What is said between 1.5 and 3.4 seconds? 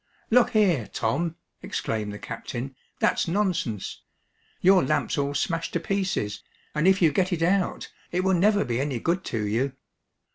exclaimed the captain, "that's